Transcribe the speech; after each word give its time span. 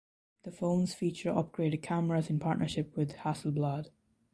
The 0.45 0.51
phones 0.51 0.95
feature 0.95 1.29
upgraded 1.31 1.83
cameras 1.83 2.31
in 2.31 2.39
partnership 2.39 2.97
with 2.97 3.17
Hasselblad. 3.17 3.89